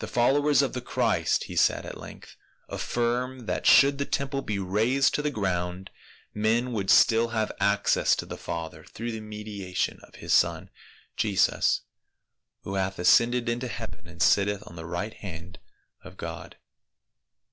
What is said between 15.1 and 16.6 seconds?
hand of God."